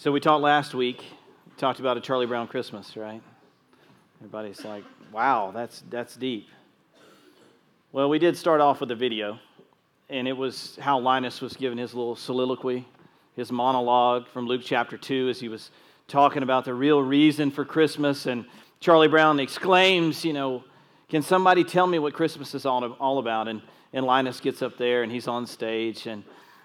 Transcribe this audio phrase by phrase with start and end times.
[0.00, 1.04] So we talked last week,
[1.58, 3.20] talked about a Charlie Brown Christmas, right?
[4.20, 4.82] Everybody's like,
[5.12, 6.48] wow, that's, that's deep.
[7.92, 9.38] Well, we did start off with a video,
[10.08, 12.88] and it was how Linus was giving his little soliloquy,
[13.36, 15.70] his monologue from Luke chapter 2 as he was
[16.08, 18.24] talking about the real reason for Christmas.
[18.24, 18.46] And
[18.80, 20.64] Charlie Brown exclaims, you know,
[21.10, 23.48] can somebody tell me what Christmas is all, all about?
[23.48, 23.60] And,
[23.92, 26.24] and Linus gets up there and he's on stage and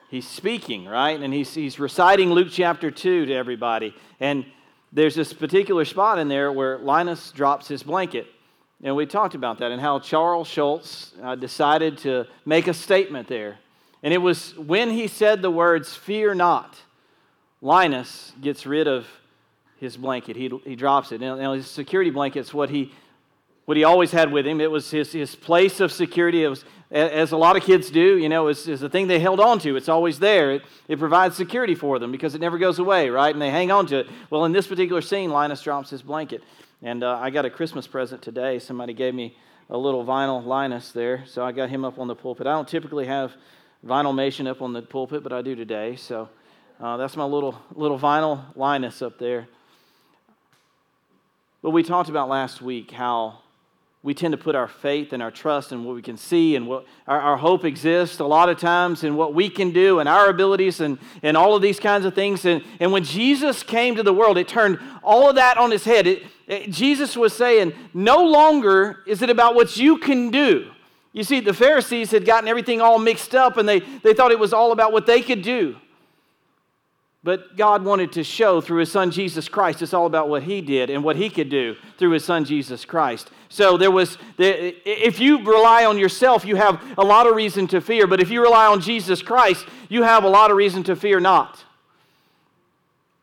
[0.10, 1.20] he's speaking, right?
[1.20, 3.94] And he's, he's reciting Luke chapter 2 to everybody.
[4.20, 4.46] And
[4.92, 8.28] there's this particular spot in there where Linus drops his blanket.
[8.84, 13.28] And we talked about that and how Charles Schulz uh, decided to make a statement
[13.28, 13.58] there.
[14.04, 16.78] And it was when he said the words, Fear not,
[17.62, 19.08] Linus gets rid of
[19.78, 20.36] his blanket.
[20.36, 21.22] He, he drops it.
[21.22, 22.94] Now, his security blanket's what he,
[23.66, 24.62] what he always had with him.
[24.62, 26.44] It was his, his place of security.
[26.44, 29.40] It was, as a lot of kids do, you know, it's the thing they held
[29.40, 29.76] on to.
[29.76, 30.52] It's always there.
[30.52, 33.34] It, it provides security for them because it never goes away, right?
[33.34, 34.08] And they hang on to it.
[34.30, 36.44] Well, in this particular scene, Linus drops his blanket.
[36.82, 38.60] And uh, I got a Christmas present today.
[38.60, 39.36] Somebody gave me
[39.70, 41.26] a little vinyl Linus there.
[41.26, 42.46] So I got him up on the pulpit.
[42.46, 43.34] I don't typically have
[43.84, 45.96] Vinylmation up on the pulpit, but I do today.
[45.96, 46.30] So
[46.80, 49.48] uh, that's my little, little vinyl Linus up there.
[51.64, 53.40] But we talked about last week how
[54.06, 56.68] we tend to put our faith and our trust in what we can see and
[56.68, 60.08] what our, our, hope exists a lot of times in what we can do and
[60.08, 62.46] our abilities and, and all of these kinds of things.
[62.46, 65.86] And, and when Jesus came to the world, it turned all of that on his
[65.86, 66.06] head.
[66.06, 70.70] It, it, Jesus was saying, no longer is it about what you can do.
[71.12, 74.38] You see, the Pharisees had gotten everything all mixed up and they, they thought it
[74.38, 75.78] was all about what they could do.
[77.26, 80.62] But God wanted to show through his son Jesus Christ, it's all about what he
[80.62, 83.32] did and what he could do through his son Jesus Christ.
[83.50, 87.82] So there was, if you rely on yourself, you have a lot of reason to
[87.82, 88.06] fear.
[88.06, 91.20] But if you rely on Jesus Christ, you have a lot of reason to fear
[91.20, 91.66] not.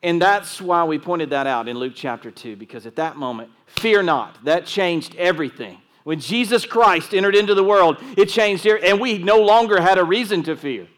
[0.02, 3.52] And that's why we pointed that out in Luke chapter 2, because at that moment,
[3.66, 4.44] fear not.
[4.44, 5.78] That changed everything.
[6.02, 9.98] When Jesus Christ entered into the world, it changed, here, and we no longer had
[9.98, 10.88] a reason to fear.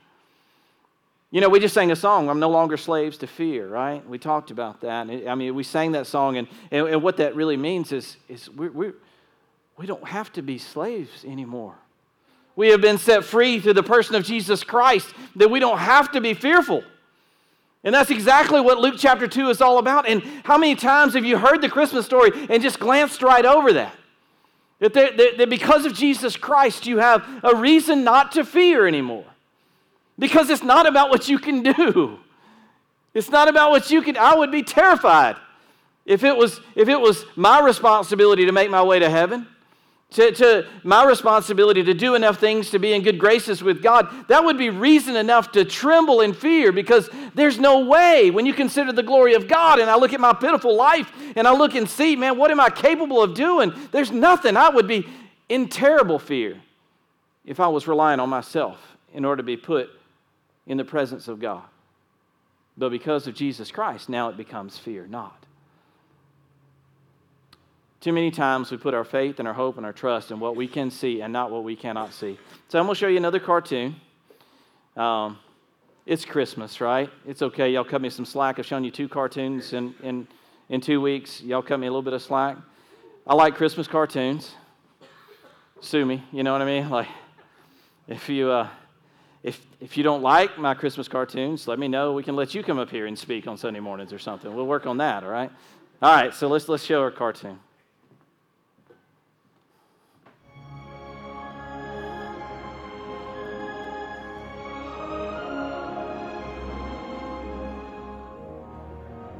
[1.35, 4.09] You know, we just sang a song, I'm no longer slaves to fear, right?
[4.09, 5.11] We talked about that.
[5.29, 8.49] I mean, we sang that song, and, and, and what that really means is, is
[8.49, 8.95] we're, we're,
[9.77, 11.75] we don't have to be slaves anymore.
[12.55, 16.13] We have been set free through the person of Jesus Christ, that we don't have
[16.13, 16.85] to be fearful.
[17.83, 20.07] And that's exactly what Luke chapter 2 is all about.
[20.07, 23.73] And how many times have you heard the Christmas story and just glanced right over
[23.73, 23.97] that?
[24.79, 29.25] That, that, that because of Jesus Christ, you have a reason not to fear anymore.
[30.19, 32.19] Because it's not about what you can do.
[33.15, 34.17] It's not about what you can.
[34.17, 35.37] I would be terrified
[36.05, 39.47] if it was, if it was my responsibility to make my way to heaven,
[40.11, 44.09] to, to my responsibility to do enough things to be in good graces with God.
[44.29, 48.55] That would be reason enough to tremble in fear because there's no way when you
[48.55, 51.75] consider the glory of God and I look at my pitiful life and I look
[51.75, 53.73] and see, man, what am I capable of doing?
[53.91, 54.57] There's nothing.
[54.57, 55.07] I would be
[55.49, 56.61] in terrible fear
[57.45, 58.79] if I was relying on myself
[59.13, 59.91] in order to be put
[60.67, 61.63] in the presence of God.
[62.77, 65.47] But because of Jesus Christ, now it becomes fear not.
[68.01, 70.57] Too many times we put our faith and our hope and our trust in what
[70.57, 72.39] we can see and not what we cannot see.
[72.69, 73.97] So I'm going to show you another cartoon.
[74.97, 75.39] Um,
[76.05, 77.09] it's Christmas, right?
[77.27, 77.73] It's okay.
[77.73, 78.59] Y'all cut me some slack.
[78.59, 80.29] I've shown you two cartoons in, in,
[80.69, 81.41] in two weeks.
[81.41, 82.59] Y'all cut me a little bit of slack.
[83.27, 84.55] I like Christmas cartoons.
[85.81, 86.91] Sue me, you know what I mean?
[86.91, 87.09] Like,
[88.09, 88.51] if you.
[88.51, 88.69] Uh,
[89.45, 92.15] if, if you don't like my Christmas cartoons, let me know.
[92.15, 94.53] We can let you come up here and speak on Sunday mornings or something.
[94.53, 95.53] We'll work on that, all right?
[96.01, 97.59] All right, so let's, let's show our cartoon.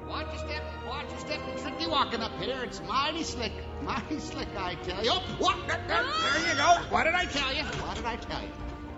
[0.07, 1.41] Watch your step, watch your step.
[1.57, 2.63] Tricky walking up here.
[2.63, 5.13] It's mighty slick, mighty slick, I tell you.
[5.15, 5.57] Oh, what?
[5.67, 6.77] There you go.
[6.91, 7.63] What did I tell you?
[7.63, 8.51] What did I tell you?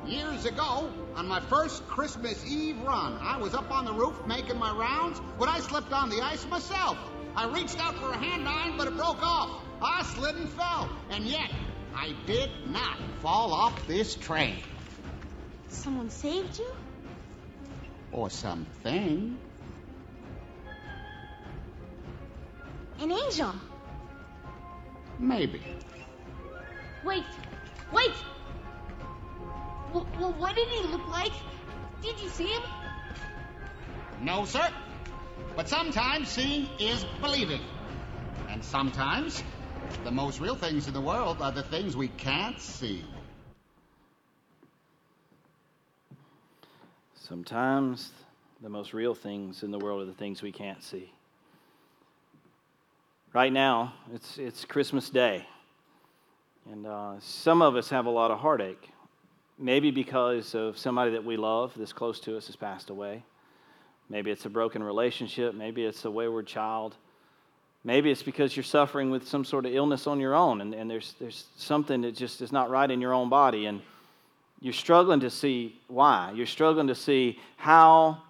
[0.06, 4.56] Years ago, on my first Christmas Eve run, I was up on the roof making
[4.56, 6.96] my rounds when I slipped on the ice myself.
[7.34, 9.62] I reached out for a hand iron, but it broke off.
[9.82, 11.50] I slid and fell, and yet
[11.94, 14.58] I did not fall off this train.
[15.68, 16.72] Someone saved you?
[18.12, 19.36] Or something.
[23.00, 23.52] An angel.
[25.18, 25.62] Maybe.
[27.04, 27.24] Wait,
[27.92, 28.12] wait!
[29.92, 31.32] Well, well, what did he look like?
[32.02, 32.62] Did you see him?
[34.20, 34.68] No, sir.
[35.54, 37.60] But sometimes seeing is believing.
[38.48, 39.42] And sometimes
[40.04, 43.04] the most real things in the world are the things we can't see.
[47.14, 48.12] Sometimes
[48.62, 51.12] The most real things in the world are the things we can't see.
[53.34, 55.46] Right now, it's, it's Christmas Day.
[56.70, 58.90] And uh, some of us have a lot of heartache.
[59.58, 63.22] Maybe because of somebody that we love that's close to us has passed away.
[64.08, 65.54] Maybe it's a broken relationship.
[65.54, 66.94] Maybe it's a wayward child.
[67.82, 70.90] Maybe it's because you're suffering with some sort of illness on your own and, and
[70.90, 73.66] there's, there's something that just is not right in your own body.
[73.66, 73.80] And
[74.60, 76.32] you're struggling to see why.
[76.34, 78.22] You're struggling to see how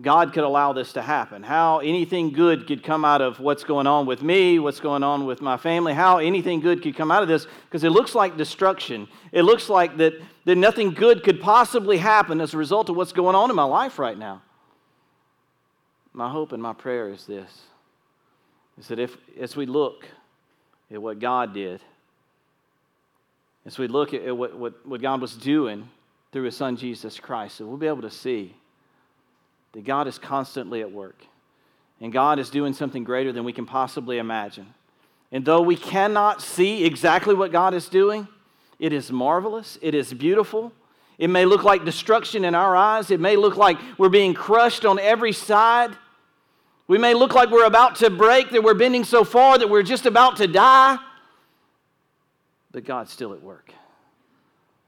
[0.00, 3.86] God could allow this to happen, how anything good could come out of what's going
[3.86, 7.22] on with me, what's going on with my family, how anything good could come out
[7.22, 9.06] of this, because it looks like destruction.
[9.32, 10.14] It looks like that,
[10.46, 13.64] that nothing good could possibly happen as a result of what's going on in my
[13.64, 14.40] life right now.
[16.14, 17.50] My hope and my prayer is this
[18.78, 20.06] is that if, as we look
[20.90, 21.82] at what God did,
[23.66, 25.88] as we look at what, what, what God was doing
[26.32, 28.56] through his son Jesus Christ, that we'll be able to see
[29.72, 31.24] that God is constantly at work.
[32.00, 34.74] And God is doing something greater than we can possibly imagine.
[35.30, 38.28] And though we cannot see exactly what God is doing,
[38.78, 40.72] it is marvelous, it is beautiful.
[41.18, 44.84] It may look like destruction in our eyes, it may look like we're being crushed
[44.84, 45.96] on every side.
[46.88, 49.84] We may look like we're about to break, that we're bending so far that we're
[49.84, 50.98] just about to die.
[52.72, 53.72] But God's still at work.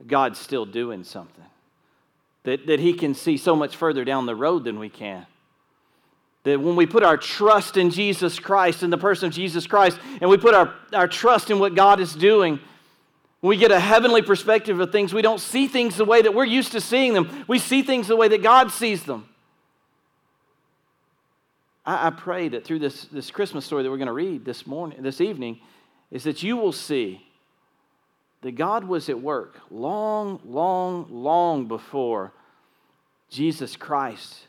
[0.06, 1.44] God's still doing something
[2.44, 5.26] that, that He can see so much further down the road than we can.
[6.44, 9.98] That when we put our trust in Jesus Christ, in the person of Jesus Christ,
[10.20, 12.60] and we put our, our trust in what God is doing,
[13.40, 15.12] we get a heavenly perspective of things.
[15.12, 17.44] We don't see things the way that we're used to seeing them.
[17.48, 19.28] We see things the way that God sees them.
[21.84, 24.66] I, I pray that through this, this Christmas story that we're going to read this
[24.66, 25.60] morning, this evening,
[26.10, 27.26] is that you will see
[28.44, 32.30] that God was at work long, long, long before
[33.30, 34.46] Jesus Christ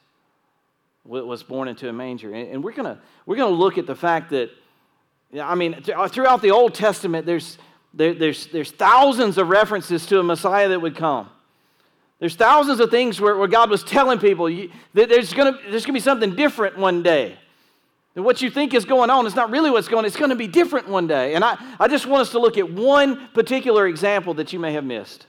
[1.05, 2.33] was born into a manger.
[2.33, 4.49] And we're going we're to look at the fact that,
[5.41, 7.57] I mean, uh, throughout the Old Testament, there's,
[7.93, 11.29] there, there's, there's thousands of references to a Messiah that would come.
[12.19, 14.47] There's thousands of things where, where God was telling people
[14.93, 17.37] that there's going to there's to be something different one day.
[18.15, 20.05] And what you think is going on is not really what's going on.
[20.05, 21.35] It's going to be different one day.
[21.35, 24.71] And I, I just want us to look at one particular example that you may
[24.73, 25.27] have missed.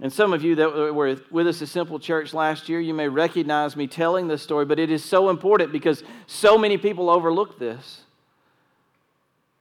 [0.00, 3.08] And some of you that were with us at Simple Church last year, you may
[3.08, 7.58] recognize me telling this story, but it is so important because so many people overlook
[7.58, 8.02] this.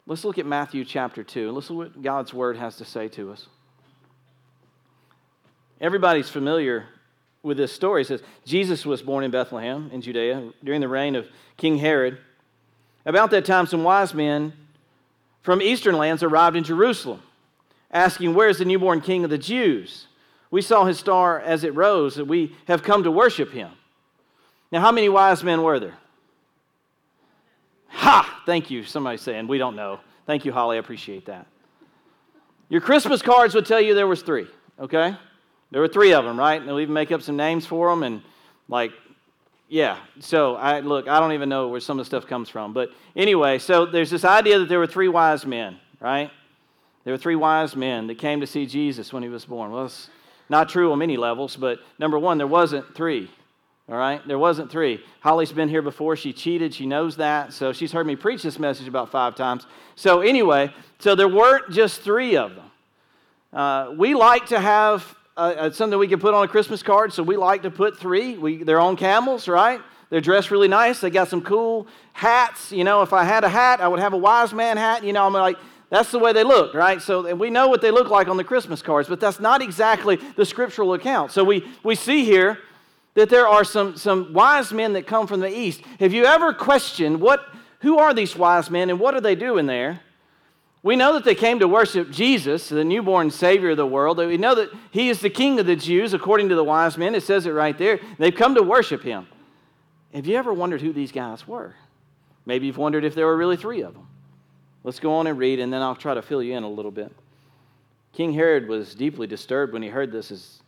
[0.06, 1.52] Let's look at Matthew chapter 2.
[1.52, 3.48] Let's look what God's word has to say to us.
[5.80, 6.88] Everybody's familiar
[7.42, 8.02] with this story.
[8.02, 12.18] It says Jesus was born in Bethlehem in Judea during the reign of King Herod.
[13.06, 14.54] About that time, some wise men
[15.42, 17.22] from eastern lands arrived in Jerusalem,
[17.92, 20.08] asking, Where is the newborn king of the Jews?
[20.52, 23.72] We saw his star as it rose, and we have come to worship him.
[24.72, 25.98] Now, how many wise men were there?
[27.88, 28.42] Ha!
[28.46, 28.84] Thank you.
[28.84, 30.00] Somebody saying, We don't know.
[30.26, 30.78] Thank you, Holly.
[30.78, 31.46] I appreciate that.
[32.70, 34.48] Your Christmas cards would tell you there was three,
[34.80, 35.16] okay?
[35.72, 36.60] There were three of them, right?
[36.60, 38.22] And they'll even make up some names for them and
[38.68, 38.92] like
[39.74, 39.98] yeah.
[40.20, 42.74] So I look, I don't even know where some of the stuff comes from.
[42.74, 46.30] But anyway, so there's this idea that there were three wise men, right?
[47.04, 49.72] There were three wise men that came to see Jesus when he was born.
[49.72, 50.12] Well, it's
[50.48, 53.32] not true on many levels, but number one, there wasn't three.
[53.90, 54.22] All right?
[54.28, 55.04] There wasn't three.
[55.22, 56.16] Holly's been here before.
[56.18, 56.72] She cheated.
[56.76, 57.52] She knows that.
[57.52, 59.66] So she's heard me preach this message about five times.
[59.96, 62.72] So, anyway, so there weren't just three of them.
[63.52, 67.12] Uh, we like to have uh, uh, something we can put on a Christmas card.
[67.12, 68.38] So we like to put three.
[68.38, 69.82] We, they're on camels, right?
[70.10, 71.02] They're dressed really nice.
[71.02, 72.72] They got some cool hats.
[72.72, 75.04] You know, if I had a hat, I would have a wise man hat.
[75.04, 75.58] You know, I'm like,
[75.90, 77.02] that's the way they look, right?
[77.02, 80.20] So we know what they look like on the Christmas cards, but that's not exactly
[80.36, 81.32] the scriptural account.
[81.32, 82.60] So we, we see here
[83.16, 85.82] that there are some, some wise men that come from the east.
[86.00, 87.46] Have you ever questioned what,
[87.82, 90.02] who are these wise men and what are they doing there?
[90.84, 94.18] We know that they came to worship Jesus, the newborn Savior of the world.
[94.18, 97.16] We know that He is the King of the Jews, according to the wise men.
[97.16, 98.02] It says it right there.
[98.20, 99.28] They've come to worship Him.
[100.14, 101.74] Have you ever wondered who these guys were?
[102.46, 104.08] Maybe you've wondered if there were really three of them.
[104.84, 106.92] Let's go on and read, and then I'll try to fill you in a little
[106.92, 107.14] bit.
[108.12, 110.62] King Herod was deeply disturbed when he heard this, as,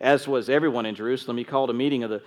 [0.00, 1.36] as was everyone in Jerusalem.
[1.38, 2.22] He called a meeting of the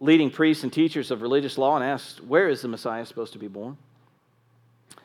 [0.00, 3.38] leading priests and teachers of religious law and asked, Where is the Messiah supposed to
[3.38, 3.78] be born?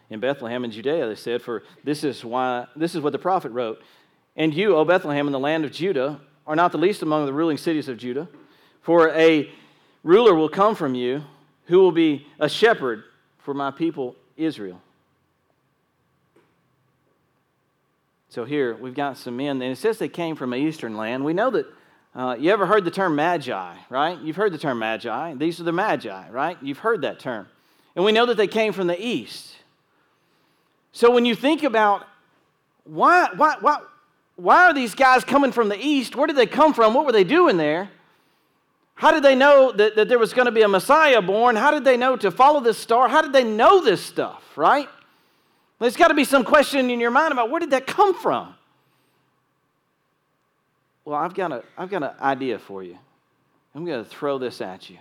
[0.10, 3.52] In Bethlehem in Judea, they said, For this is why this is what the prophet
[3.52, 3.82] wrote.
[4.36, 7.34] And you, O Bethlehem, in the land of Judah, are not the least among the
[7.34, 8.28] ruling cities of Judah,
[8.82, 9.50] for a
[10.04, 11.24] ruler will come from you
[11.66, 13.04] who will be a shepherd
[13.38, 14.82] for my people Israel.
[18.30, 21.24] So here we've got some men, and it says they came from an eastern land.
[21.26, 21.66] We know that
[22.16, 24.18] Uh, you ever heard the term magi, right?
[24.20, 25.36] You've heard the term magi.
[25.36, 26.58] These are the magi, right?
[26.60, 27.48] You've heard that term.
[27.96, 29.56] And we know that they came from the east.
[30.92, 32.06] So when you think about
[32.84, 33.80] why, why, why,
[34.36, 36.16] why are these guys coming from the east?
[36.16, 36.94] Where did they come from?
[36.94, 37.90] What were they doing there?
[38.96, 41.56] How did they know that, that there was going to be a Messiah born?
[41.56, 43.08] How did they know to follow this star?
[43.08, 44.90] How did they know this stuff, right?
[45.80, 48.56] There's got to be some question in your mind about where did that come from?
[51.06, 52.98] Well, I've got, a, I've got an idea for you.
[53.74, 54.98] I'm going to throw this at you.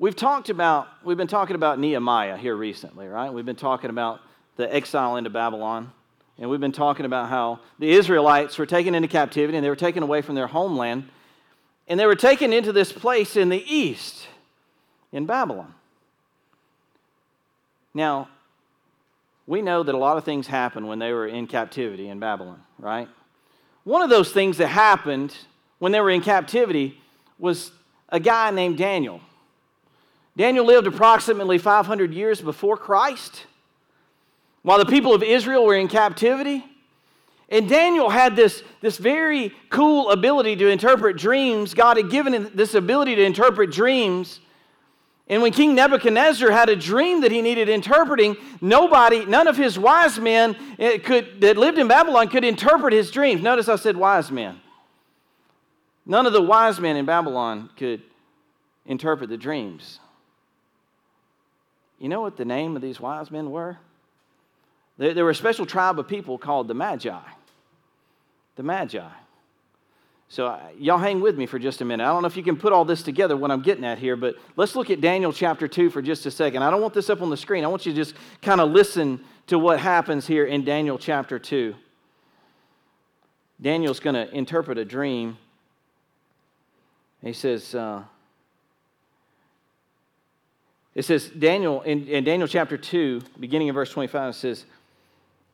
[0.00, 3.32] We've talked about, we've been talking about Nehemiah here recently, right?
[3.32, 4.20] We've been talking about
[4.56, 5.92] the exile into Babylon.
[6.38, 9.76] And we've been talking about how the Israelites were taken into captivity and they were
[9.76, 11.08] taken away from their homeland.
[11.88, 14.28] And they were taken into this place in the east,
[15.10, 15.74] in Babylon.
[17.92, 18.28] Now,
[19.48, 22.62] we know that a lot of things happened when they were in captivity in Babylon,
[22.78, 23.08] right?
[23.82, 25.34] One of those things that happened
[25.80, 27.00] when they were in captivity
[27.38, 27.72] was
[28.10, 29.20] a guy named Daniel.
[30.38, 33.44] Daniel lived approximately 500 years before Christ
[34.62, 36.64] while the people of Israel were in captivity.
[37.48, 41.74] And Daniel had this, this very cool ability to interpret dreams.
[41.74, 44.38] God had given him this ability to interpret dreams.
[45.26, 49.76] And when King Nebuchadnezzar had a dream that he needed interpreting, nobody, none of his
[49.76, 53.42] wise men eh, could, that lived in Babylon could interpret his dreams.
[53.42, 54.60] Notice I said wise men.
[56.06, 58.02] None of the wise men in Babylon could
[58.86, 59.98] interpret the dreams.
[61.98, 63.76] You know what the name of these wise men were?
[64.98, 67.18] There were a special tribe of people called the Magi.
[68.56, 69.08] The Magi.
[70.30, 72.04] So, uh, y'all hang with me for just a minute.
[72.04, 74.14] I don't know if you can put all this together, what I'm getting at here,
[74.14, 76.62] but let's look at Daniel chapter 2 for just a second.
[76.62, 77.64] I don't want this up on the screen.
[77.64, 81.38] I want you to just kind of listen to what happens here in Daniel chapter
[81.38, 81.74] 2.
[83.60, 85.38] Daniel's going to interpret a dream.
[87.22, 88.02] He says, uh,
[90.98, 94.64] it says, Daniel, in, in Daniel chapter 2, beginning in verse 25, it says,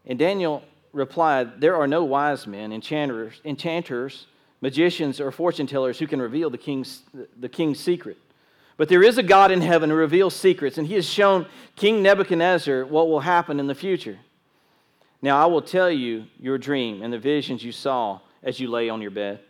[0.07, 0.63] And Daniel
[0.95, 4.27] replied, There are no wise men, enchanters, enchanters
[4.63, 7.03] magicians, or fortune tellers who can reveal the king's,
[7.39, 8.17] the king's secret.
[8.79, 11.45] But there is a God in heaven who reveals secrets, and he has shown
[11.77, 14.19] King Nebuchadnezzar what will happen in the future.
[15.21, 18.89] Now I will tell you your dream and the visions you saw as you lay
[18.89, 19.41] on your bed.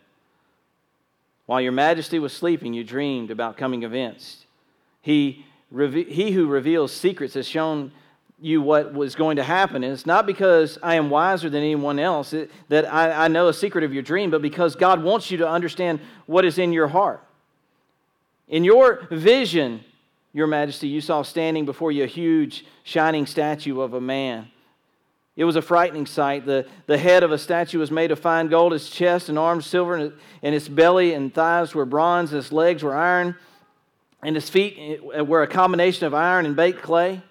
[1.45, 4.45] While your majesty was sleeping, you dreamed about coming events.
[5.01, 7.91] He, he who reveals secrets has shown
[8.39, 9.83] you what was going to happen.
[9.83, 12.33] And it's not because I am wiser than anyone else
[12.69, 15.99] that I, know a secret of your dream, but because God wants you to understand
[16.25, 17.23] what is in your heart.
[18.47, 19.83] In your vision,
[20.33, 24.49] Your Majesty, you saw standing before you a huge, shining statue of a man.
[25.37, 26.45] It was a frightening sight.
[26.45, 29.65] The, the head of a statue was made of fine gold, its chest and arms
[29.65, 33.35] silver, and, and its belly and thighs were bronze, and its legs were iron,
[34.25, 37.21] and his feet eh, were a combination of iron and baked clay.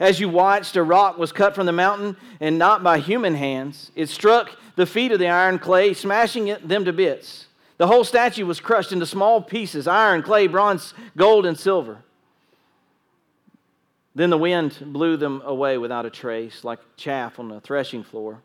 [0.00, 3.92] As you watched, a rock was cut from the mountain and not by human hands.
[3.94, 7.48] It struck the feet of the iron clay, smashing them to bits.
[7.76, 11.98] The whole statue was crushed into small pieces iron, clay, bronze, gold, and silver.
[14.14, 18.40] Then the wind blew them away without a trace, like chaff on a threshing floor.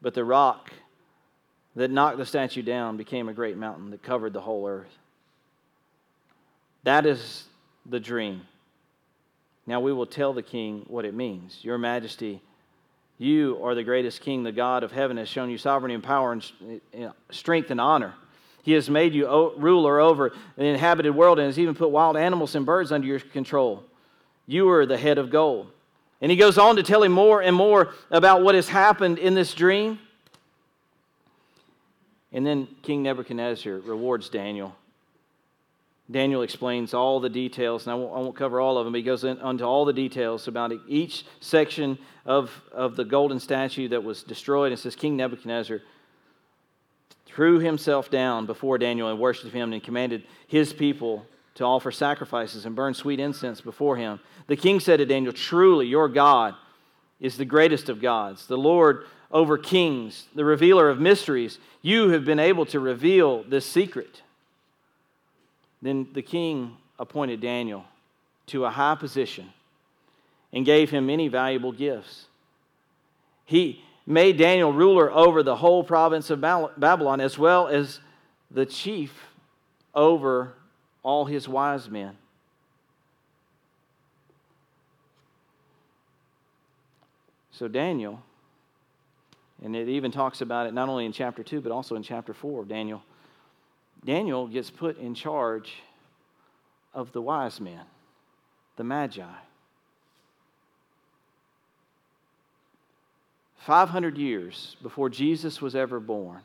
[0.00, 0.72] But the rock
[1.74, 4.96] that knocked the statue down became a great mountain that covered the whole earth.
[6.86, 7.42] That is
[7.84, 8.42] the dream.
[9.66, 11.58] Now we will tell the king what it means.
[11.62, 12.40] Your majesty,
[13.18, 14.44] you are the greatest king.
[14.44, 17.80] The God of heaven has shown you sovereignty and power and eh, eh, strength and
[17.80, 18.14] honor.
[18.62, 19.26] He has made you
[19.56, 23.18] ruler over an inhabited world and has even put wild animals and birds under your
[23.18, 23.82] control.
[24.46, 25.72] You are the head of gold.
[26.20, 29.34] And he goes on to tell him more and more about what has happened in
[29.34, 29.98] this dream.
[32.32, 34.76] And then King Nebuchadnezzar rewards Daniel
[36.10, 38.94] Daniel explains all the details, and I won't, I won't cover all of them.
[38.94, 44.04] He goes into all the details about each section of, of the golden statue that
[44.04, 44.72] was destroyed.
[44.72, 45.80] It says King Nebuchadnezzar
[47.26, 52.66] threw himself down before Daniel and worshiped him and commanded his people to offer sacrifices
[52.66, 54.20] and burn sweet incense before him.
[54.46, 56.54] The king said to Daniel, Truly, your God
[57.18, 61.58] is the greatest of gods, the Lord over kings, the revealer of mysteries.
[61.82, 64.22] You have been able to reveal this secret.
[65.82, 67.84] Then the king appointed Daniel
[68.46, 69.52] to a high position
[70.52, 72.26] and gave him many valuable gifts.
[73.44, 78.00] He made Daniel ruler over the whole province of Babylon as well as
[78.50, 79.12] the chief
[79.94, 80.54] over
[81.02, 82.16] all his wise men.
[87.50, 88.20] So Daniel
[89.62, 92.34] And it even talks about it not only in chapter 2, but also in chapter
[92.34, 93.02] 4 of Daniel.
[94.06, 95.74] Daniel gets put in charge
[96.94, 97.82] of the wise men,
[98.76, 99.22] the Magi.
[103.58, 106.40] 500 years before Jesus was ever born,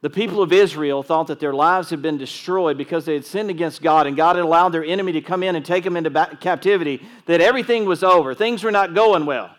[0.00, 3.48] the people of Israel thought that their lives had been destroyed because they had sinned
[3.48, 6.10] against God and God had allowed their enemy to come in and take them into
[6.40, 8.34] captivity, that everything was over.
[8.34, 9.54] Things were not going well.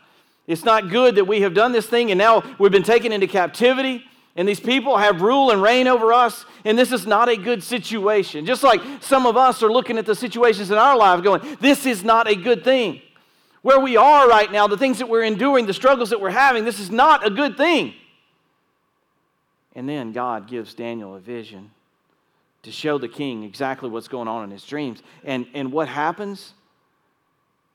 [0.45, 3.27] It's not good that we have done this thing and now we've been taken into
[3.27, 4.03] captivity
[4.35, 7.63] and these people have rule and reign over us, and this is not a good
[7.63, 8.45] situation.
[8.45, 11.85] Just like some of us are looking at the situations in our life going, this
[11.85, 13.01] is not a good thing.
[13.61, 16.65] Where we are right now, the things that we're enduring, the struggles that we're having,
[16.65, 17.93] this is not a good thing.
[19.73, 21.71] And then God gives Daniel a vision
[22.63, 25.01] to show the king exactly what's going on in his dreams.
[25.23, 26.53] And, and what happens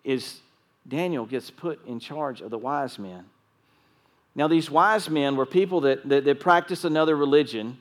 [0.05, 0.41] is
[0.87, 3.25] Daniel gets put in charge of the wise men.
[4.41, 7.77] Now, these wise men were people that, that, that practiced another religion.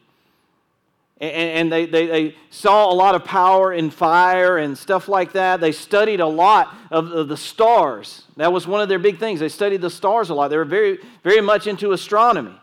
[1.22, 5.32] And, and they, they, they, saw a lot of power in fire and stuff like
[5.32, 5.62] that.
[5.62, 8.26] They studied a lot of, of the stars.
[8.36, 9.40] That was one of their big things.
[9.40, 10.50] They studied the stars a lot.
[10.50, 12.60] They were very, very much into astronomy.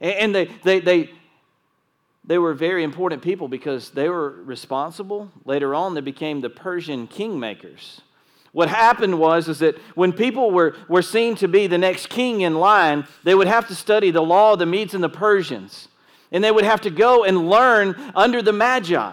[0.00, 1.10] And they, they, they,
[2.24, 5.30] they were very important people because they were responsible.
[5.44, 8.00] Later on, they became the Persian kingmakers.
[8.52, 12.40] What happened was is that when people were, were seen to be the next king
[12.40, 15.88] in line, they would have to study the law of the Medes and the Persians.
[16.32, 19.12] And they would have to go and learn under the Magi.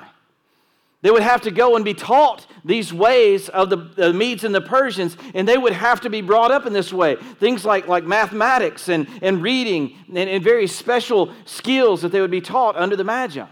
[1.01, 4.55] They would have to go and be taught these ways of the, the Medes and
[4.55, 7.15] the Persians, and they would have to be brought up in this way.
[7.39, 12.31] Things like, like mathematics and, and reading and, and very special skills that they would
[12.31, 13.45] be taught under the Magi.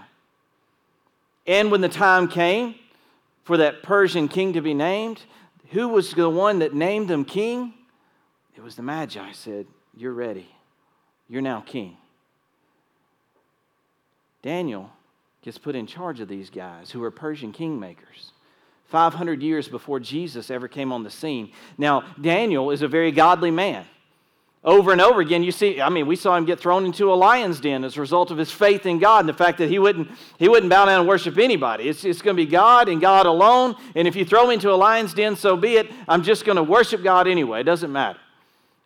[1.45, 2.75] And when the time came
[3.43, 5.21] for that Persian king to be named,
[5.73, 7.73] who was the one that named them king?
[8.55, 9.65] It was the Magi said,
[9.95, 10.47] You're ready.
[11.27, 11.97] You're now king.
[14.41, 14.91] Daniel
[15.41, 18.31] gets put in charge of these guys who are Persian kingmakers.
[18.85, 21.51] 500 years before Jesus ever came on the scene.
[21.77, 23.85] Now, Daniel is a very godly man.
[24.65, 27.15] Over and over again, you see, I mean, we saw him get thrown into a
[27.15, 29.77] lion's den as a result of his faith in God and the fact that he
[29.77, 31.89] wouldn't, he wouldn't bow down and worship anybody.
[31.89, 33.75] It's, it's going to be God and God alone.
[33.93, 35.91] And if you throw me into a lion's den, so be it.
[36.07, 37.59] I'm just going to worship God anyway.
[37.59, 38.19] It doesn't matter.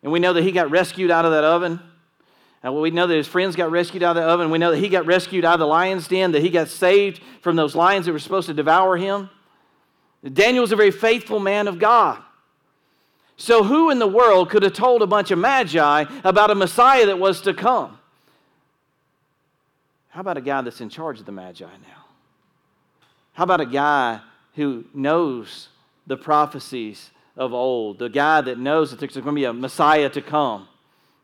[0.02, 1.78] And we know that he got rescued out of that oven.
[2.64, 4.50] And we know that his friends got rescued out of the oven.
[4.50, 7.22] We know that he got rescued out of the lion's den, that he got saved
[7.40, 9.30] from those lions that were supposed to devour him.
[10.32, 12.20] Daniel was a very faithful man of God.
[13.40, 17.06] So, who in the world could have told a bunch of magi about a Messiah
[17.06, 17.96] that was to come?
[20.08, 22.04] How about a guy that's in charge of the magi now?
[23.34, 24.20] How about a guy
[24.56, 25.68] who knows
[26.08, 30.08] the prophecies of old, the guy that knows that there's going to be a Messiah
[30.10, 30.66] to come?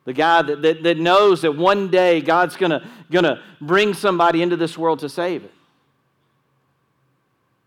[0.04, 4.56] The guy that, that, that knows that one day God's going to bring somebody into
[4.56, 5.52] this world to save it.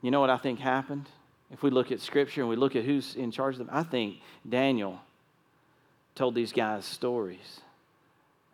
[0.02, 1.10] You know what I think happened?
[1.52, 3.84] If we look at Scripture and we look at who's in charge of them, I
[3.84, 5.00] think Daniel
[6.16, 7.62] told these guys stories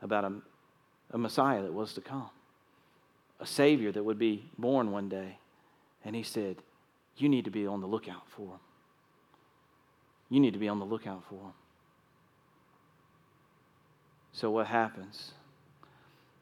[0.02, 0.34] about a,
[1.12, 2.30] a Messiah that was to come,
[3.40, 5.38] a Savior that would be born one day.
[6.06, 6.58] And he said,
[7.18, 8.60] You need to be on the lookout for him.
[10.30, 11.54] You need to be on the lookout for him.
[14.34, 15.32] So, what happens?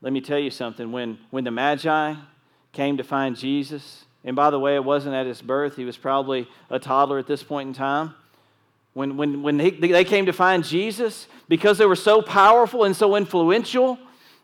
[0.01, 0.91] Let me tell you something.
[0.91, 2.15] When, when the Magi
[2.71, 5.97] came to find Jesus, and by the way, it wasn't at his birth, he was
[5.97, 8.13] probably a toddler at this point in time.
[8.93, 12.95] When, when, when he, they came to find Jesus, because they were so powerful and
[12.95, 13.97] so influential,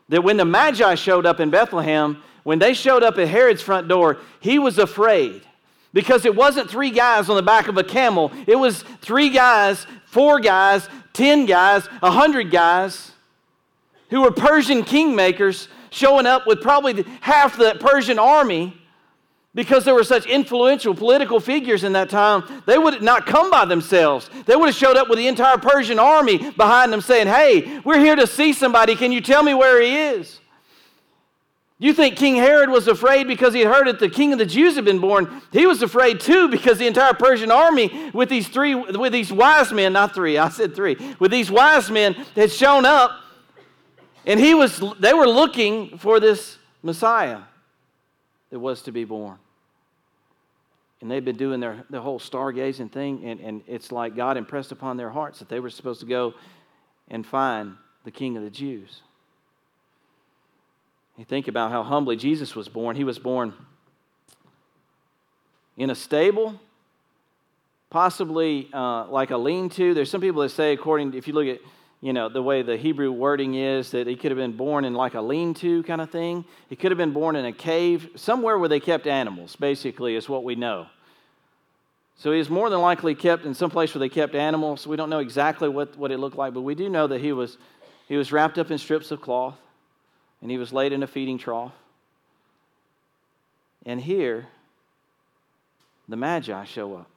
[0.08, 3.88] that when the Magi showed up in Bethlehem, when they showed up at Herod's front
[3.88, 5.42] door, he was afraid.
[5.92, 9.86] Because it wasn't three guys on the back of a camel, it was three guys,
[10.06, 13.12] four guys, ten guys, a hundred guys
[14.10, 18.77] who were Persian kingmakers showing up with probably half the Persian army
[19.54, 23.64] because there were such influential political figures in that time, they would not come by
[23.64, 24.30] themselves.
[24.46, 27.98] They would have showed up with the entire Persian army behind them saying, Hey, we're
[27.98, 28.94] here to see somebody.
[28.94, 30.40] Can you tell me where he is?
[31.80, 34.46] You think King Herod was afraid because he had heard that the king of the
[34.46, 35.42] Jews had been born?
[35.52, 39.72] He was afraid too because the entire Persian army with these three, with these wise
[39.72, 43.12] men, not three, I said three, with these wise men had shown up,
[44.26, 47.42] and he was, they were looking for this Messiah
[48.50, 49.38] that was to be born
[51.00, 54.72] and they've been doing their, the whole stargazing thing, and, and it's like God impressed
[54.72, 56.34] upon their hearts that they were supposed to go
[57.08, 59.02] and find the King of the Jews.
[61.16, 62.96] You think about how humbly Jesus was born.
[62.96, 63.52] He was born
[65.76, 66.60] in a stable,
[67.90, 69.94] possibly uh, like a lean to.
[69.94, 71.60] There's some people that say, according, if you look at
[72.00, 74.94] you know, the way the Hebrew wording is that he could have been born in
[74.94, 76.44] like a lean to kind of thing.
[76.68, 80.28] He could have been born in a cave, somewhere where they kept animals, basically, is
[80.28, 80.86] what we know.
[82.16, 84.86] So he is more than likely kept in some place where they kept animals.
[84.86, 87.32] We don't know exactly what, what it looked like, but we do know that he
[87.32, 87.58] was,
[88.08, 89.56] he was wrapped up in strips of cloth
[90.40, 91.72] and he was laid in a feeding trough.
[93.86, 94.48] And here,
[96.08, 97.10] the Magi show up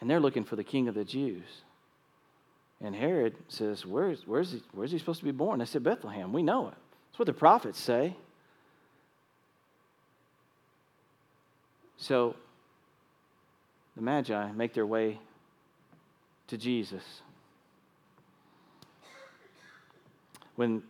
[0.00, 1.62] and they're looking for the king of the Jews.
[2.80, 5.58] And Herod says, Where's, where's, he, where's he supposed to be born?
[5.60, 6.32] They said, Bethlehem.
[6.32, 6.74] We know it.
[7.10, 8.16] That's what the prophets say.
[11.96, 12.36] So
[13.96, 15.18] the Magi make their way
[16.48, 17.22] to Jesus.
[20.56, 20.82] When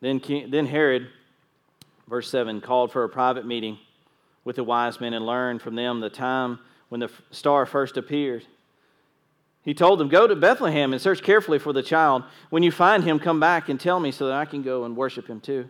[0.00, 1.08] then, King, then Herod,
[2.08, 3.78] verse 7, called for a private meeting
[4.44, 8.44] with the wise men and learned from them the time when the star first appeared.
[9.64, 12.24] He told them, Go to Bethlehem and search carefully for the child.
[12.50, 14.96] When you find him, come back and tell me so that I can go and
[14.96, 15.68] worship him too.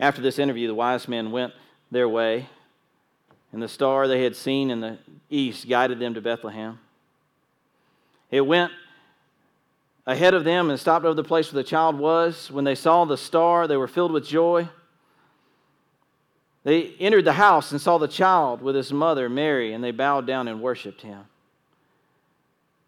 [0.00, 1.52] After this interview, the wise men went
[1.90, 2.48] their way,
[3.52, 4.98] and the star they had seen in the
[5.30, 6.78] east guided them to Bethlehem.
[8.30, 8.72] It went
[10.06, 12.50] ahead of them and stopped over the place where the child was.
[12.50, 14.68] When they saw the star, they were filled with joy.
[16.64, 20.26] They entered the house and saw the child with his mother, Mary, and they bowed
[20.26, 21.24] down and worshiped him.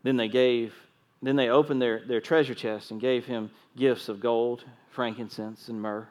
[0.03, 0.75] Then they gave,
[1.23, 5.81] then they opened their, their treasure chest and gave him gifts of gold, frankincense, and
[5.81, 6.09] myrrh.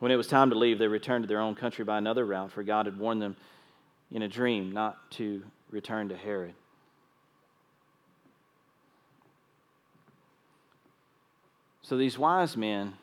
[0.00, 2.52] When it was time to leave, they returned to their own country by another route,
[2.52, 3.36] for God had warned them
[4.10, 6.54] in a dream not to return to Herod.
[11.82, 12.94] So these wise men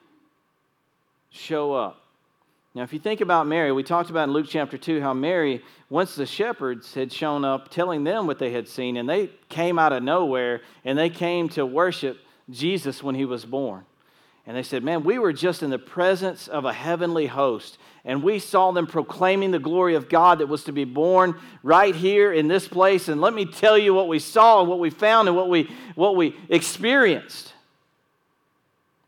[1.29, 2.07] show up
[2.73, 5.63] now, if you think about Mary, we talked about in Luke chapter 2 how Mary,
[5.89, 9.80] once the shepherds had shown up telling them what they had seen, and they came
[9.80, 12.19] out of nowhere and they came to worship
[12.51, 13.86] Jesus when he was born.
[14.45, 18.21] And they said, Man, we were just in the presence of a heavenly host, and
[18.21, 22.32] we saw them proclaiming the glory of God that was to be born right here
[22.32, 23.10] in this place.
[23.10, 25.69] And let me tell you what we saw and what we found and what we,
[25.95, 27.53] what we experienced.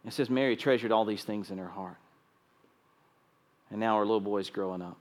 [0.06, 1.98] It says Mary treasured all these things in her heart.
[3.72, 4.98] And now our little boy's growing up.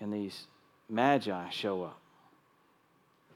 [0.00, 0.46] And these
[0.88, 1.98] magi show up.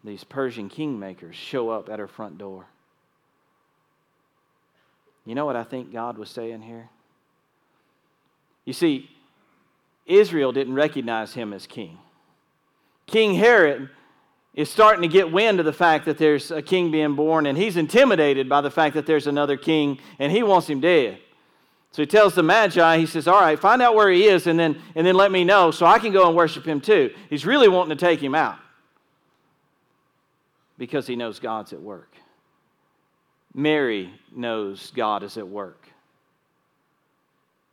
[0.04, 2.66] These Persian kingmakers show up at her front door.
[5.26, 6.88] You know what I think God was saying here?
[8.64, 9.10] You see,
[10.06, 11.98] Israel didn't recognize him as king.
[13.06, 13.90] King Herod
[14.54, 17.56] is starting to get wind of the fact that there's a king being born, and
[17.56, 21.18] he's intimidated by the fact that there's another king, and he wants him dead.
[21.92, 24.58] So he tells the Magi, he says, All right, find out where he is and
[24.58, 27.12] then, and then let me know so I can go and worship him too.
[27.28, 28.58] He's really wanting to take him out
[30.78, 32.14] because he knows God's at work.
[33.54, 35.88] Mary knows God is at work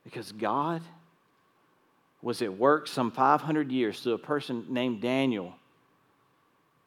[0.03, 0.81] because God
[2.21, 5.53] was at work some 500 years through a person named Daniel,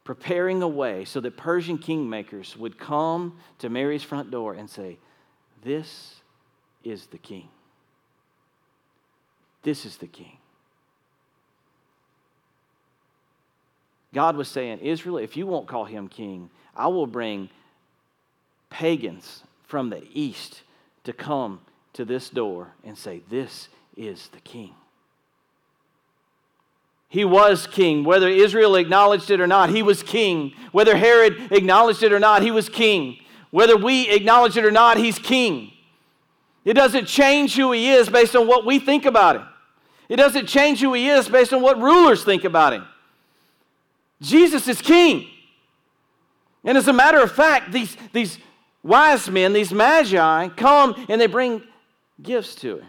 [0.03, 4.97] preparing a way so that Persian kingmakers would come to Mary's front door and say,
[5.63, 6.20] This
[6.83, 7.47] is the king.
[9.63, 10.37] This is the king.
[14.13, 17.49] God was saying, Israel, if you won't call him king, I will bring
[18.69, 20.63] pagans from the east
[21.03, 21.61] to come
[21.93, 24.73] to this door and say, This is the king.
[27.07, 28.05] He was king.
[28.05, 30.53] Whether Israel acknowledged it or not, he was king.
[30.71, 33.17] Whether Herod acknowledged it or not, he was king.
[33.49, 35.73] Whether we acknowledge it or not, he's king.
[36.63, 39.45] It doesn't change who he is based on what we think about him.
[40.09, 42.85] It doesn't change who he is based on what rulers think about him.
[44.21, 45.27] Jesus is king.
[46.63, 48.37] And as a matter of fact, these, these
[48.83, 51.63] wise men, these magi, come and they bring
[52.21, 52.87] gifts to him.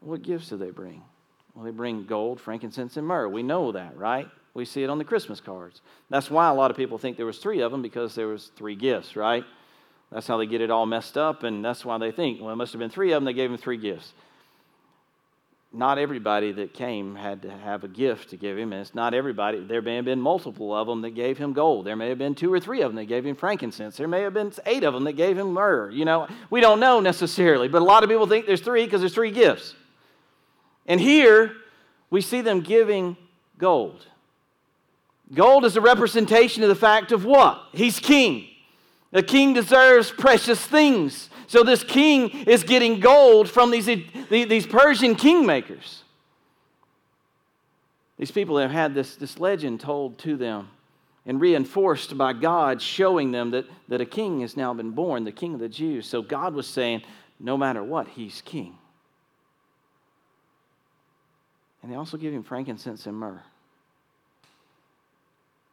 [0.00, 1.02] What gifts do they bring?
[1.54, 3.28] Well, they bring gold, frankincense, and myrrh.
[3.28, 4.28] We know that, right?
[4.54, 5.80] We see it on the Christmas cards.
[6.08, 8.50] That's why a lot of people think there was three of them because there was
[8.56, 9.44] three gifts, right?
[10.12, 12.56] That's how they get it all messed up, and that's why they think, well, it
[12.56, 13.24] must have been three of them.
[13.24, 14.12] They gave him three gifts.
[15.72, 19.14] Not everybody that came had to have a gift to give him, and it's not
[19.14, 19.60] everybody.
[19.60, 21.86] There may have been multiple of them that gave him gold.
[21.86, 23.96] There may have been two or three of them that gave him frankincense.
[23.96, 25.90] There may have been eight of them that gave him myrrh.
[25.90, 29.00] You know, we don't know necessarily, but a lot of people think there's three because
[29.00, 29.76] there's three gifts.
[30.86, 31.52] And here
[32.10, 33.16] we see them giving
[33.56, 34.08] gold.
[35.32, 37.62] Gold is a representation of the fact of what?
[37.72, 38.49] He's king.
[39.12, 41.30] The king deserves precious things.
[41.46, 43.86] So this king is getting gold from these,
[44.28, 46.02] these Persian kingmakers.
[48.18, 50.68] These people have had this, this legend told to them
[51.26, 55.32] and reinforced by God showing them that, that a king has now been born, the
[55.32, 56.06] king of the Jews.
[56.06, 57.02] So God was saying,
[57.38, 58.76] no matter what, he's king.
[61.82, 63.42] And they also give him frankincense and myrrh.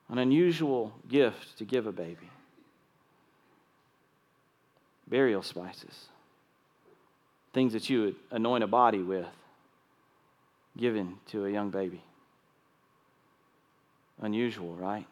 [0.10, 2.30] An unusual gift to give a baby.
[5.10, 6.08] Burial spices.
[7.54, 9.26] Things that you would anoint a body with,
[10.78, 12.04] given to a young baby.
[14.22, 15.08] Unusual, right?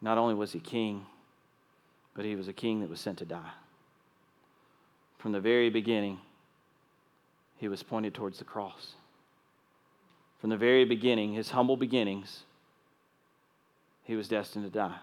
[0.00, 1.06] Not only was he king,
[2.14, 3.52] but he was a king that was sent to die.
[5.18, 6.18] From the very beginning,
[7.56, 8.94] he was pointed towards the cross.
[10.40, 12.42] From the very beginning, his humble beginnings,
[14.02, 14.98] he was destined to die.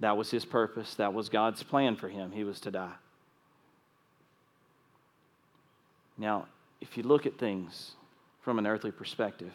[0.00, 0.94] That was his purpose.
[0.94, 2.30] That was God's plan for him.
[2.32, 2.94] He was to die.
[6.16, 6.46] Now,
[6.80, 7.92] if you look at things
[8.42, 9.52] from an earthly perspective,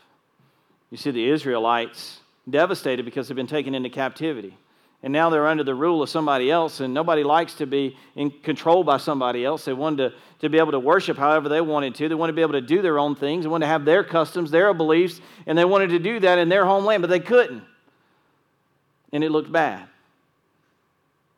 [0.90, 4.58] you see the Israelites devastated because they've been taken into captivity
[5.04, 8.32] and now they're under the rule of somebody else, and nobody likes to be in
[8.32, 9.66] control by somebody else.
[9.66, 12.08] They wanted to, to be able to worship however they wanted to.
[12.08, 13.44] They wanted to be able to do their own things.
[13.44, 16.48] They wanted to have their customs, their beliefs, and they wanted to do that in
[16.48, 17.64] their homeland, but they couldn't.
[19.12, 19.90] And it looked bad.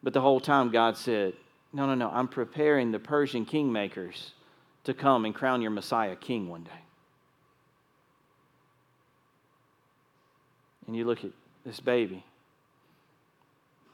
[0.05, 1.33] But the whole time, God said,
[1.73, 4.29] No, no, no, I'm preparing the Persian kingmakers
[4.83, 6.69] to come and crown your Messiah king one day.
[10.85, 11.31] And you look at
[11.65, 12.23] this baby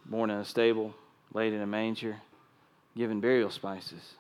[0.06, 0.94] born in a stable,
[1.34, 2.18] laid in a manger,
[2.98, 4.16] given burial spices.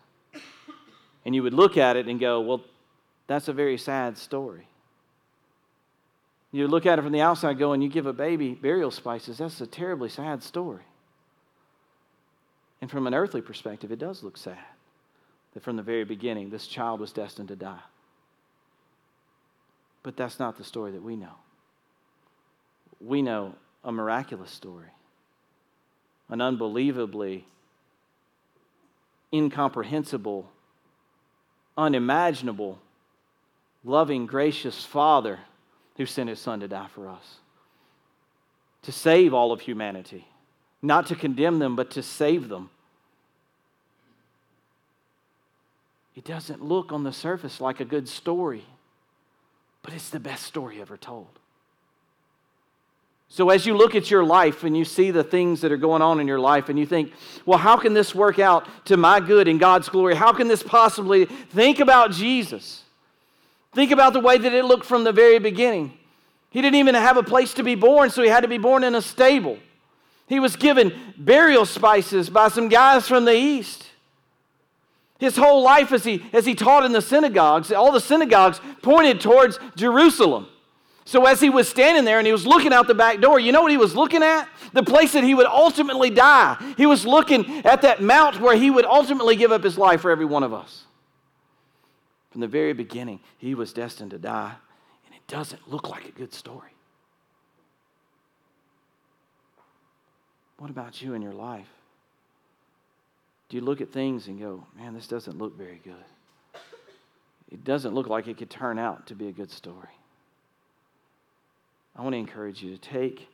[1.25, 2.61] And you would look at it and go, well,
[3.27, 4.65] that's a very sad story.
[6.53, 9.39] You look at it from the outside, go, and you give a baby burial spices.
[9.39, 10.83] That's a terribly sad story.
[12.81, 14.57] And from an earthly perspective, it does look sad
[15.53, 17.79] that from the very beginning, this child was destined to die.
[20.03, 21.35] But that's not the story that we know.
[22.99, 24.89] We know a miraculous story
[26.29, 27.45] an unbelievably
[29.33, 30.49] incomprehensible,
[31.77, 32.79] unimaginable,
[33.83, 35.39] loving, gracious Father
[35.97, 37.39] who sent his Son to die for us,
[38.83, 40.25] to save all of humanity,
[40.81, 42.69] not to condemn them, but to save them.
[46.15, 48.65] It doesn't look on the surface like a good story,
[49.83, 51.27] but it's the best story ever told.
[53.29, 56.01] So, as you look at your life and you see the things that are going
[56.01, 57.13] on in your life, and you think,
[57.45, 60.15] well, how can this work out to my good and God's glory?
[60.15, 62.83] How can this possibly think about Jesus?
[63.73, 65.97] Think about the way that it looked from the very beginning.
[66.49, 68.83] He didn't even have a place to be born, so he had to be born
[68.83, 69.57] in a stable.
[70.31, 73.89] He was given burial spices by some guys from the east.
[75.19, 79.19] His whole life, as he, as he taught in the synagogues, all the synagogues pointed
[79.19, 80.47] towards Jerusalem.
[81.03, 83.51] So as he was standing there and he was looking out the back door, you
[83.51, 84.47] know what he was looking at?
[84.71, 86.55] The place that he would ultimately die.
[86.77, 90.11] He was looking at that mount where he would ultimately give up his life for
[90.11, 90.85] every one of us.
[92.29, 94.53] From the very beginning, he was destined to die,
[95.07, 96.70] and it doesn't look like a good story.
[100.61, 101.65] What about you in your life?
[103.49, 105.95] Do you look at things and go, man, this doesn't look very good?
[107.51, 109.89] It doesn't look like it could turn out to be a good story.
[111.95, 113.27] I want to encourage you to take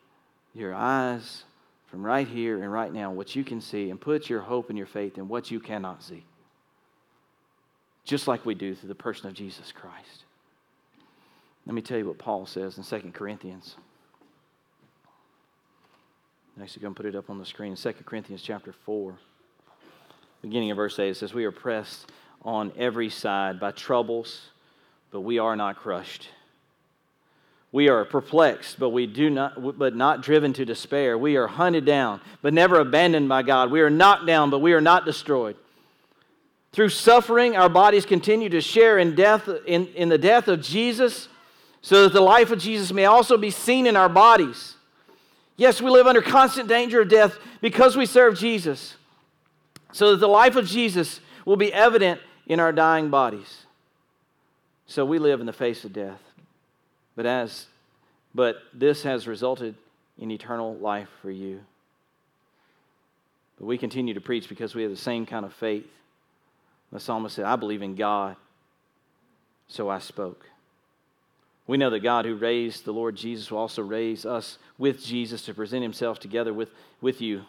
[0.53, 1.43] your eyes
[1.87, 4.77] from right here and right now, what you can see, and put your hope and
[4.77, 6.23] your faith in what you cannot see.
[8.05, 10.23] Just like we do through the person of Jesus Christ.
[11.65, 13.75] Let me tell you what Paul says in 2 Corinthians.
[16.61, 17.75] Actually going to put it up on the screen.
[17.75, 19.13] 2 Corinthians chapter 4,
[20.41, 24.49] beginning of verse 8, it says, We are pressed on every side by troubles,
[25.11, 26.29] but we are not crushed
[27.71, 31.17] we are perplexed, but we do not, but not driven to despair.
[31.17, 33.71] We are hunted down, but never abandoned by God.
[33.71, 35.57] We are knocked down, but we are not destroyed.
[36.71, 41.27] Through suffering, our bodies continue to share in death, in, in the death of Jesus,
[41.81, 44.75] so that the life of Jesus may also be seen in our bodies.
[45.57, 48.95] Yes, we live under constant danger of death because we serve Jesus,
[49.91, 53.65] so that the life of Jesus will be evident in our dying bodies.
[54.85, 56.21] So we live in the face of death.
[57.15, 57.65] But as
[58.35, 59.73] but this has resulted
[60.19, 61.61] in eternal life for you.
[63.57, 65.87] But we continue to preach because we have the same kind of faith.
[66.91, 68.35] The psalmist said, I believe in God,
[69.67, 70.45] so I spoke.
[71.67, 75.43] We know that God, who raised the Lord Jesus, will also raise us with Jesus
[75.43, 76.69] to present himself together with,
[77.01, 77.43] with you.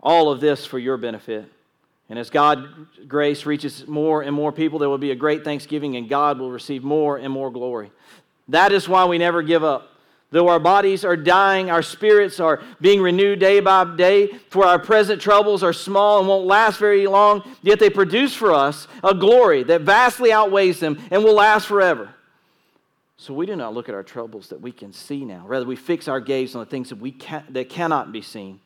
[0.00, 1.44] All of this for your benefit.
[2.08, 2.66] And as God's
[3.06, 6.50] grace reaches more and more people, there will be a great thanksgiving, and God will
[6.50, 7.90] receive more and more glory.
[8.48, 9.90] That is why we never give up.
[10.30, 14.78] Though our bodies are dying, our spirits are being renewed day by day, for our
[14.78, 19.14] present troubles are small and won't last very long, yet they produce for us a
[19.14, 22.10] glory that vastly outweighs them and will last forever.
[23.16, 25.44] So we do not look at our troubles that we can see now.
[25.46, 28.60] Rather, we fix our gaze on the things that, we can, that cannot be seen.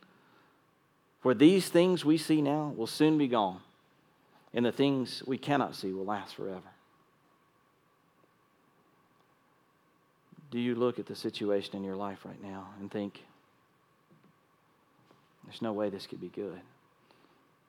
[1.20, 3.60] For these things we see now will soon be gone,
[4.54, 6.62] and the things we cannot see will last forever.
[10.50, 13.22] Do you look at the situation in your life right now and think,
[15.44, 16.60] there's no way this could be good?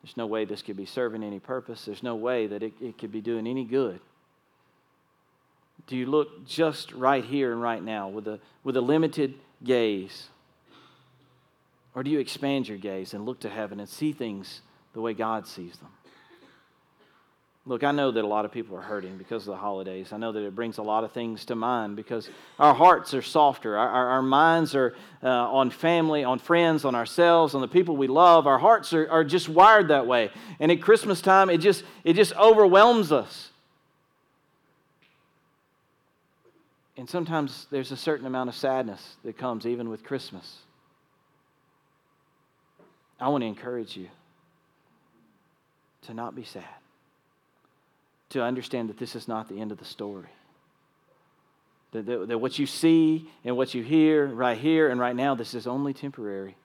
[0.01, 1.85] There's no way this could be serving any purpose.
[1.85, 3.99] There's no way that it, it could be doing any good.
[5.89, 10.27] Do you look just right here and right now with a, with a limited gaze?
[11.95, 14.61] Or do you expand your gaze and look to heaven and see things
[14.93, 15.89] the way God sees them?
[17.65, 20.13] Look, I know that a lot of people are hurting because of the holidays.
[20.13, 23.23] I know that it brings a lot of things to mind because our hearts are
[23.23, 23.75] softer.
[23.75, 27.97] Our, our, our minds are uh, on family, on friends, on ourselves, on the people
[27.97, 28.45] we love.
[28.45, 30.29] Our hearts are, are just wired that way.
[30.59, 33.49] And at Christmas time, it just, it just overwhelms us.
[36.99, 40.57] And sometimes there's a certain amount of sadness that comes even with Christmas.
[43.17, 44.09] I want to encourage you
[46.01, 46.65] to not be sad
[48.31, 50.27] to understand that this is not the end of the story.
[51.93, 55.35] That, that, that, what you see and what you hear right here and right now,
[55.35, 56.57] this is only temporary.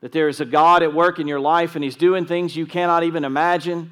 [0.00, 2.64] That there is a God at work in your life and He's doing things you
[2.64, 3.90] cannot even imagine.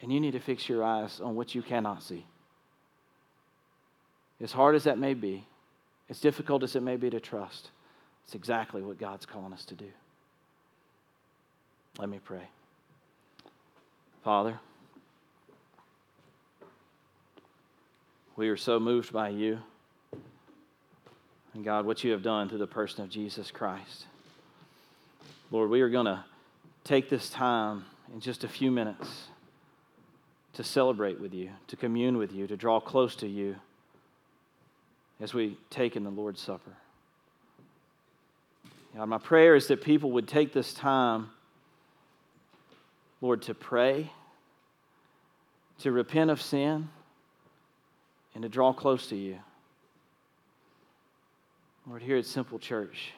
[0.00, 2.24] And you need to fix your eyes on what you cannot see.
[4.40, 5.46] As hard as that may be,
[6.10, 7.70] as difficult as it may be to trust,
[8.24, 9.88] it's exactly what God's calling us to do.
[11.98, 12.42] Let me pray.
[14.22, 14.58] Father,
[18.36, 19.58] we are so moved by you.
[21.54, 24.04] And God, what you have done through the person of Jesus Christ.
[25.50, 26.22] Lord, we are going to
[26.84, 29.28] take this time in just a few minutes
[30.52, 33.56] to celebrate with you, to commune with you, to draw close to you
[35.20, 36.76] as we take in the Lord's Supper.
[38.94, 41.30] God, my prayer is that people would take this time
[43.20, 44.12] Lord, to pray,
[45.80, 46.88] to repent of sin,
[48.34, 49.38] and to draw close to you.
[51.86, 53.12] Lord, here at Simple Church,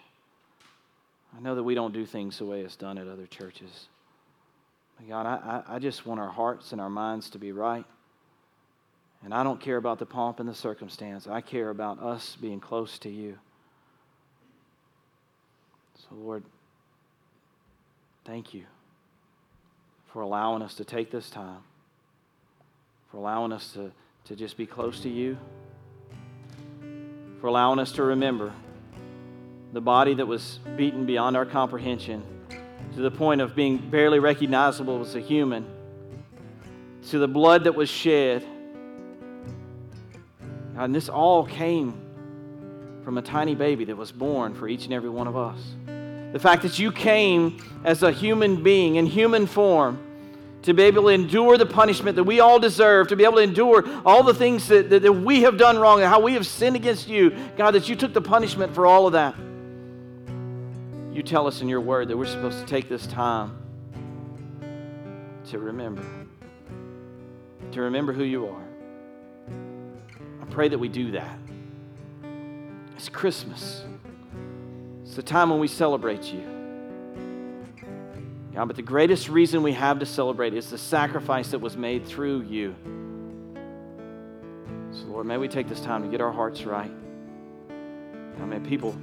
[1.37, 3.89] I know that we don't do things the way it's done at other churches.
[4.97, 7.85] But God, I, I just want our hearts and our minds to be right.
[9.25, 11.27] And I don't care about the pomp and the circumstance.
[11.27, 13.39] I care about us being close to you.
[15.97, 16.45] So, Lord,
[18.25, 18.65] thank you
[20.13, 21.61] for allowing us to take this time,
[23.11, 23.91] for allowing us to,
[24.25, 25.37] to just be close to you,
[27.41, 28.53] for allowing us to remember
[29.73, 32.23] the body that was beaten beyond our comprehension
[32.95, 35.67] to the point of being barely recognizable as a human,
[37.09, 38.47] to the blood that was shed.
[40.79, 42.01] God, and this all came
[43.03, 45.59] from a tiny baby that was born for each and every one of us.
[46.33, 49.99] The fact that you came as a human being in human form
[50.63, 53.43] to be able to endure the punishment that we all deserve, to be able to
[53.43, 56.47] endure all the things that, that, that, we have done wrong and how we have
[56.47, 57.37] sinned against you.
[57.57, 59.35] God, that you took the punishment for all of that.
[61.13, 63.59] You tell us in your word that we're supposed to take this time
[65.47, 66.05] to remember,
[67.73, 68.68] to remember who you are.
[70.49, 71.39] I pray that we do that.
[72.97, 73.85] It's Christmas.
[75.03, 76.43] It's the time when we celebrate you.
[78.55, 82.07] God, but the greatest reason we have to celebrate is the sacrifice that was made
[82.07, 82.75] through you.
[84.91, 86.91] So, Lord, may we take this time to get our hearts right.
[88.39, 88.97] God, may people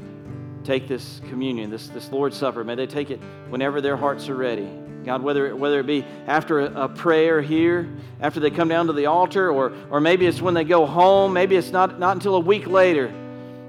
[0.63, 4.35] take this communion, this, this Lord's Supper, may they take it whenever their hearts are
[4.35, 4.67] ready.
[5.05, 7.87] God, whether, whether it be after a, a, prayer here,
[8.19, 11.31] after they come down to the altar, or, or maybe it's when they go home,
[11.31, 13.13] maybe it's not, not until a week later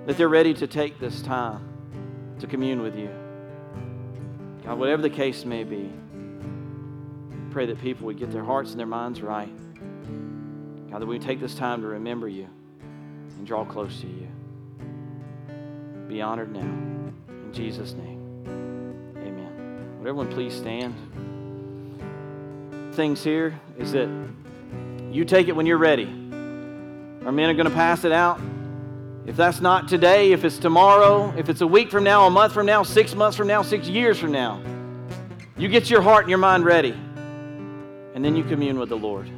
[0.07, 1.62] that they're ready to take this time
[2.39, 3.11] to commune with you.
[4.64, 5.93] God, whatever the case may be,
[7.51, 9.53] pray that people would get their hearts and their minds right.
[10.91, 12.49] God, that we take this time to remember you
[13.37, 14.28] and draw close to you.
[16.09, 16.61] Be honored now.
[16.61, 18.16] In Jesus' name.
[20.07, 20.94] Would everyone please stand?
[22.94, 24.09] Things here is that
[25.11, 26.04] you take it when you're ready.
[26.04, 28.40] Our men are going to pass it out.
[29.26, 32.52] If that's not today, if it's tomorrow, if it's a week from now, a month
[32.52, 34.62] from now, six months from now, six years from now,
[35.59, 36.92] you get your heart and your mind ready.
[38.14, 39.28] And then you commune with the Lord.